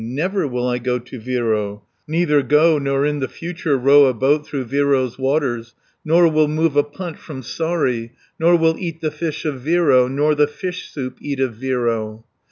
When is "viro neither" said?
1.19-2.41